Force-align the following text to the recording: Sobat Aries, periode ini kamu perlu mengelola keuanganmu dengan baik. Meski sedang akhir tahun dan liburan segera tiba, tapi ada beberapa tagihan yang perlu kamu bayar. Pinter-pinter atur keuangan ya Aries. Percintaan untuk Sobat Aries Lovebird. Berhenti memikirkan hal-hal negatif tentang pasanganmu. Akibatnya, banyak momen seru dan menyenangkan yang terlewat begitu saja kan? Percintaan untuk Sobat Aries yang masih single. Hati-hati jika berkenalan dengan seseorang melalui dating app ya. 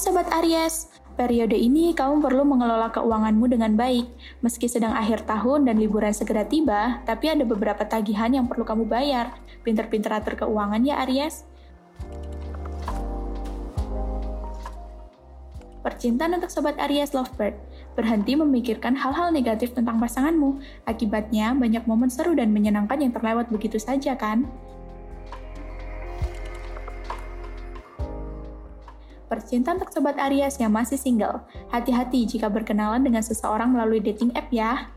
Sobat 0.00 0.32
Aries, 0.32 0.88
periode 1.12 1.52
ini 1.52 1.92
kamu 1.92 2.24
perlu 2.24 2.48
mengelola 2.48 2.88
keuanganmu 2.88 3.52
dengan 3.52 3.76
baik. 3.76 4.08
Meski 4.40 4.64
sedang 4.64 4.96
akhir 4.96 5.28
tahun 5.28 5.68
dan 5.68 5.76
liburan 5.76 6.16
segera 6.16 6.48
tiba, 6.48 7.04
tapi 7.04 7.28
ada 7.28 7.44
beberapa 7.44 7.84
tagihan 7.84 8.32
yang 8.32 8.48
perlu 8.48 8.64
kamu 8.64 8.88
bayar. 8.88 9.36
Pinter-pinter 9.60 10.08
atur 10.16 10.40
keuangan 10.40 10.80
ya 10.88 11.04
Aries. 11.04 11.44
Percintaan 15.84 16.40
untuk 16.40 16.48
Sobat 16.48 16.80
Aries 16.80 17.12
Lovebird. 17.12 17.60
Berhenti 17.92 18.40
memikirkan 18.40 18.96
hal-hal 18.96 19.36
negatif 19.36 19.76
tentang 19.76 20.00
pasanganmu. 20.00 20.64
Akibatnya, 20.88 21.52
banyak 21.52 21.84
momen 21.84 22.08
seru 22.08 22.32
dan 22.32 22.56
menyenangkan 22.56 22.96
yang 23.04 23.12
terlewat 23.12 23.52
begitu 23.52 23.76
saja 23.76 24.16
kan? 24.16 24.48
Percintaan 29.30 29.78
untuk 29.78 29.94
Sobat 29.94 30.18
Aries 30.18 30.58
yang 30.58 30.74
masih 30.74 30.98
single. 30.98 31.46
Hati-hati 31.70 32.26
jika 32.26 32.50
berkenalan 32.50 33.06
dengan 33.06 33.22
seseorang 33.22 33.70
melalui 33.70 34.02
dating 34.02 34.34
app 34.34 34.50
ya. 34.50 34.90